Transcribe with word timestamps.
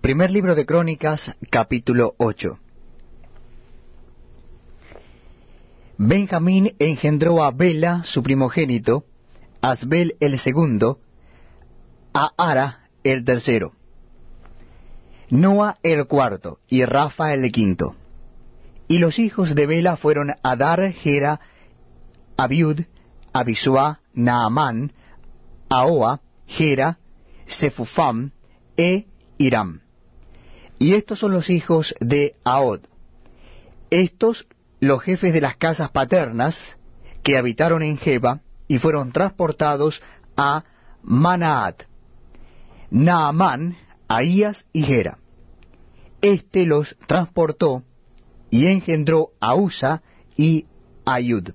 Primer 0.00 0.30
libro 0.30 0.54
de 0.54 0.66
Crónicas, 0.66 1.34
capítulo 1.50 2.14
8. 2.18 2.60
Benjamín 5.98 6.76
engendró 6.78 7.42
a 7.42 7.50
Bela, 7.50 8.04
su 8.04 8.22
primogénito, 8.22 9.04
Asbel 9.60 10.16
el 10.20 10.38
segundo, 10.38 11.00
a 12.14 12.30
Ara 12.36 12.88
el 13.02 13.24
tercero, 13.24 13.72
Noa 15.30 15.78
el 15.82 16.06
cuarto 16.06 16.60
y 16.68 16.84
Rafa 16.84 17.34
el 17.34 17.50
quinto. 17.50 17.96
Y 18.86 18.98
los 18.98 19.18
hijos 19.18 19.56
de 19.56 19.66
Bela 19.66 19.96
fueron 19.96 20.34
Adar, 20.44 20.92
Gera, 20.92 21.40
Abiud, 22.36 22.82
Abisua, 23.32 24.00
Naamán, 24.14 24.92
Ahoa, 25.68 26.20
Gera, 26.46 26.98
Sefufam, 27.48 28.30
e 28.76 29.06
Iram. 29.38 29.85
Y 30.78 30.94
estos 30.94 31.18
son 31.18 31.32
los 31.32 31.50
hijos 31.50 31.94
de 32.00 32.36
Aod. 32.44 32.80
Estos 33.90 34.46
los 34.80 35.00
jefes 35.02 35.32
de 35.32 35.40
las 35.40 35.56
casas 35.56 35.90
paternas 35.90 36.76
que 37.22 37.36
habitaron 37.36 37.82
en 37.82 37.96
Jeba 37.96 38.40
y 38.68 38.78
fueron 38.78 39.12
transportados 39.12 40.02
a 40.36 40.64
Manaat, 41.02 41.84
Naamán, 42.90 43.76
Ahías 44.08 44.66
y 44.72 44.82
Gera. 44.82 45.18
Este 46.20 46.66
los 46.66 46.96
transportó 47.06 47.82
y 48.50 48.66
engendró 48.66 49.30
a 49.40 49.54
Usa 49.54 50.02
y 50.36 50.66
Ayud. 51.04 51.50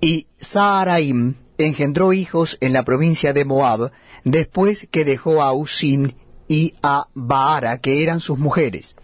Y 0.00 0.26
Saharaim 0.38 1.34
engendró 1.58 2.12
hijos 2.12 2.58
en 2.60 2.72
la 2.72 2.82
provincia 2.82 3.32
de 3.32 3.44
Moab, 3.44 3.92
después 4.24 4.88
que 4.90 5.04
dejó 5.04 5.42
a 5.42 5.52
Usim 5.52 6.12
y 6.52 6.74
a 6.82 7.06
Baara, 7.14 7.78
que 7.78 8.02
eran 8.02 8.20
sus 8.20 8.38
mujeres. 8.38 8.94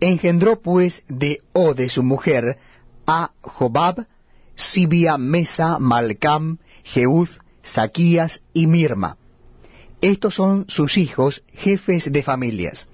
Engendró 0.00 0.60
pues 0.60 1.04
de 1.06 1.40
Ode 1.52 1.88
su 1.88 2.02
mujer 2.02 2.58
a 3.06 3.30
Jobab, 3.42 4.08
Sibia, 4.56 5.18
Mesa, 5.18 5.78
Malcam, 5.78 6.58
Jeúd, 6.82 7.28
Saquías 7.62 8.42
y 8.52 8.66
Mirma. 8.66 9.16
Estos 10.00 10.34
son 10.34 10.64
sus 10.66 10.98
hijos, 10.98 11.44
jefes 11.52 12.10
de 12.12 12.24
familias. 12.24 12.88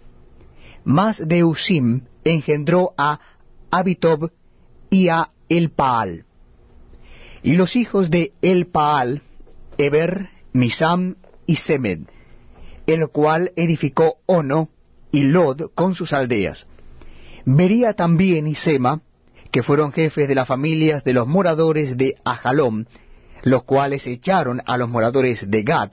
Más 0.84 1.26
de 1.26 1.42
Usim 1.42 2.02
engendró 2.22 2.92
a 2.98 3.18
Abitob 3.70 4.30
y 4.90 5.08
a 5.08 5.30
Elpaal. 5.48 6.26
Y 7.42 7.54
los 7.54 7.76
hijos 7.76 8.10
de 8.10 8.34
Elpaal, 8.42 9.22
Eber, 9.78 10.28
Misam 10.52 11.16
y 11.46 11.56
Semed, 11.56 12.00
el 12.86 13.08
cual 13.08 13.52
edificó 13.56 14.18
Ono 14.27 14.68
y 15.10 15.24
Lod 15.24 15.70
con 15.74 15.94
sus 15.94 16.12
aldeas. 16.12 16.66
Vería 17.44 17.94
también 17.94 18.46
y 18.46 18.54
Sema, 18.54 19.02
que 19.50 19.62
fueron 19.62 19.92
jefes 19.92 20.28
de 20.28 20.34
las 20.34 20.48
familias 20.48 21.05
de 21.05 21.12
los 21.12 21.27
moradores 21.27 21.96
de 21.96 22.16
Ajalom, 22.24 22.86
los 23.42 23.62
cuales 23.64 24.06
echaron 24.06 24.62
a 24.66 24.77
los 24.77 24.88
moradores 24.88 25.50
de 25.50 25.62
Gad, 25.62 25.90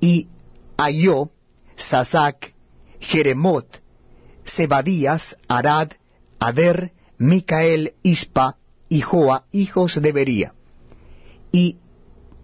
y 0.00 0.28
Ayó, 0.76 1.30
Sasac, 1.76 2.54
Jeremot, 3.00 3.82
Sebadías, 4.44 5.36
Arad, 5.48 5.92
Ader, 6.40 6.92
Micael, 7.18 7.94
Ispa 8.02 8.56
y 8.88 9.00
Joa, 9.00 9.44
hijos 9.52 10.00
de 10.02 10.12
Bería 10.12 10.54
y 11.52 11.76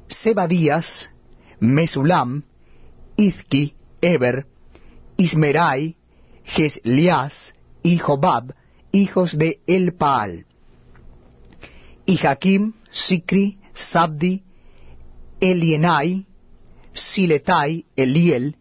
Sebadías, 0.07 1.11
Mesulam, 1.59 2.45
Izki, 3.19 3.75
Eber, 4.01 4.47
Ismerai, 5.17 5.97
Geslias 6.45 7.53
y 7.83 7.99
Jobab, 7.99 8.55
hijos 8.93 9.37
de 9.37 9.61
Elpaal. 9.67 10.47
Y 12.07 12.17
Jaquim, 12.17 12.75
Sicri, 12.91 13.59
Sabdi, 13.75 14.45
Elienai, 15.41 16.27
Siletai, 16.93 17.87
Eliel, 17.97 18.57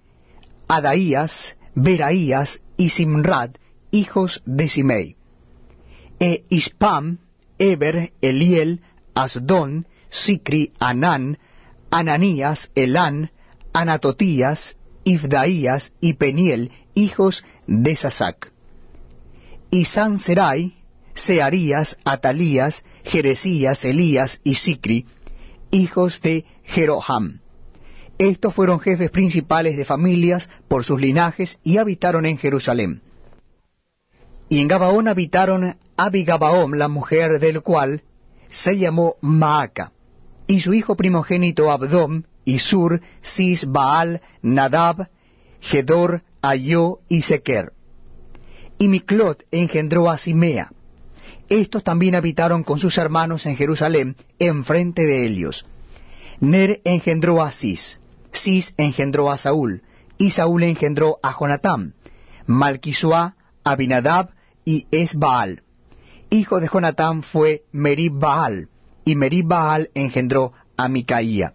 Adaías, 0.67 1.55
Beraías 1.75 2.59
y 2.77 2.89
Simrad, 2.89 3.51
hijos 3.91 4.41
de 4.45 4.69
Simei. 4.69 5.15
E 6.19 6.45
Ispam, 6.49 7.19
Eber, 7.59 8.11
Eliel, 8.21 8.81
Asdon, 9.13 9.85
Sicri, 10.09 10.73
Anán, 10.79 11.37
Ananías, 11.91 12.71
Elán, 12.73 13.29
Anatotías, 13.79 14.75
Ifdaías 15.03 15.93
y 16.01 16.13
Peniel, 16.13 16.71
hijos 16.95 17.45
de 17.67 17.95
Sasac. 17.95 18.51
Y 19.69 19.85
Sanserai, 19.85 20.73
Searías, 21.13 21.97
Atalías, 22.03 22.83
Jeresías, 23.03 23.85
Elías 23.85 24.41
y 24.43 24.55
Sicri, 24.55 25.05
hijos 25.71 26.21
de 26.21 26.45
Jeroham. 26.63 27.39
Estos 28.17 28.55
fueron 28.55 28.79
jefes 28.79 29.11
principales 29.11 29.77
de 29.77 29.85
familias 29.85 30.49
por 30.67 30.83
sus 30.83 30.99
linajes 30.99 31.59
y 31.63 31.77
habitaron 31.77 32.25
en 32.25 32.37
Jerusalén. 32.37 33.01
Y 34.49 34.59
en 34.61 34.67
Gabaón 34.67 35.07
habitaron 35.07 35.77
Abigabaom, 35.97 36.73
la 36.73 36.87
mujer 36.87 37.39
del 37.39 37.61
cual 37.61 38.01
se 38.49 38.77
llamó 38.77 39.17
Maaca 39.21 39.91
y 40.47 40.61
su 40.61 40.73
hijo 40.73 40.95
primogénito 40.95 41.69
Abdom, 41.69 42.23
y 42.47 42.59
Sur, 42.59 43.01
Sis, 43.21 43.65
Baal, 43.69 44.21
Nadab, 44.41 45.09
Gedor, 45.59 46.23
Ayó 46.41 46.99
y 47.09 47.23
Sequer. 47.23 47.73
Y 48.77 48.87
Miclot 48.87 49.43
engendró 49.51 50.09
a 50.09 50.17
Simea. 50.17 50.71
Estos 51.49 51.83
también 51.83 52.15
habitaron 52.15 52.63
con 52.63 52.79
sus 52.79 52.97
hermanos 52.97 53.45
en 53.45 53.57
Jerusalén, 53.57 54.15
enfrente 54.39 55.05
de 55.05 55.27
ellos. 55.27 55.65
Ner 56.39 56.79
engendró 56.85 57.43
a 57.43 57.51
Sis, 57.51 57.99
Sis 58.31 58.73
engendró 58.77 59.29
a 59.29 59.37
Saúl, 59.37 59.81
y 60.17 60.29
Saúl 60.29 60.63
engendró 60.63 61.19
a 61.21 61.35
Jonatán, 61.37 61.95
Malquisua, 62.45 63.35
Abinadab 63.65 64.29
y 64.63 64.87
Esbaal. 64.91 65.63
Hijo 66.29 66.61
de 66.61 66.69
Jonatán 66.69 67.23
fue 67.23 67.63
Merib 67.73 68.13
Baal, 68.13 68.69
y 69.03 69.15
Merib-Baal 69.15 69.89
engendró 69.95 70.53
a 70.77 70.87
Micaía. 70.87 71.53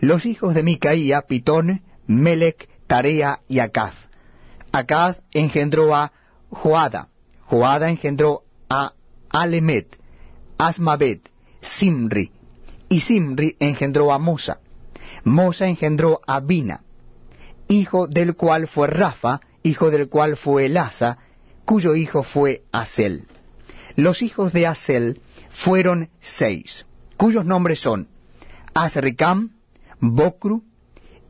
Los 0.00 0.26
hijos 0.26 0.54
de 0.54 0.62
Micaía, 0.62 1.22
Pitón, 1.22 1.82
Melec, 2.06 2.68
Tarea 2.86 3.40
y 3.48 3.60
Acaz. 3.60 3.94
Acaz 4.72 5.22
engendró 5.32 5.94
a 5.94 6.12
Joada. 6.50 7.08
Joada 7.42 7.90
engendró 7.90 8.42
a 8.68 8.92
Alemet, 9.30 9.98
Asmabet, 10.58 11.30
Simri. 11.60 12.32
Y 12.88 13.00
Simri 13.00 13.56
engendró 13.60 14.12
a 14.12 14.18
Mosa. 14.18 14.60
Mosa 15.24 15.66
engendró 15.66 16.20
a 16.26 16.40
Bina, 16.40 16.82
hijo 17.68 18.06
del 18.06 18.36
cual 18.36 18.66
fue 18.68 18.88
Rafa, 18.88 19.40
hijo 19.62 19.90
del 19.90 20.08
cual 20.08 20.36
fue 20.36 20.66
Elasa, 20.66 21.18
cuyo 21.64 21.94
hijo 21.94 22.22
fue 22.22 22.64
Asel. 22.72 23.26
Los 23.96 24.22
hijos 24.22 24.52
de 24.52 24.66
Asel 24.66 25.20
fueron 25.50 26.10
seis 26.20 26.86
cuyos 27.16 27.44
nombres 27.44 27.80
son 27.80 28.08
Azricam, 28.74 29.52
Bocru, 30.00 30.62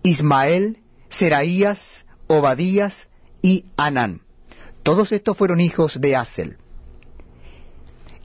Ismael, 0.03 0.79
Seraías, 1.09 2.05
Obadías 2.27 3.09
y 3.43 3.67
Anán. 3.77 4.21
Todos 4.83 5.13
estos 5.13 5.37
fueron 5.37 5.61
hijos 5.61 6.01
de 6.01 6.15
Asel. 6.17 6.59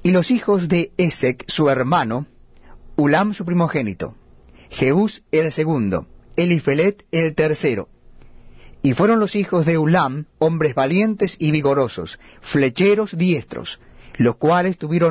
Y 0.04 0.12
los 0.12 0.30
hijos 0.30 0.68
de 0.68 0.92
Esec, 0.98 1.46
su 1.48 1.70
hermano, 1.70 2.26
Ulam 2.98 3.34
su 3.34 3.46
primogénito, 3.46 4.16
Jeús 4.70 5.24
el 5.32 5.54
segundo, 5.54 6.06
Elifelet 6.36 7.06
el 7.12 7.34
tercero. 7.34 7.88
Y 8.82 8.94
fueron 8.94 9.22
los 9.22 9.36
hijos 9.36 9.66
de 9.66 9.78
Ulam, 9.78 10.26
hombres 10.38 10.76
valientes 10.76 11.38
y 11.40 11.52
vigorosos, 11.52 12.20
flecheros 12.42 13.18
diestros, 13.18 13.80
los 14.18 14.36
cuales 14.36 14.78
tuvieron 14.78 15.08